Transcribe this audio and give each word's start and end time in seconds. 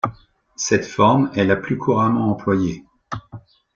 Cette 0.55 0.87
forme 0.87 1.29
est 1.35 1.43
la 1.43 1.55
plus 1.55 1.77
couramment 1.77 2.31
employée. 2.31 2.83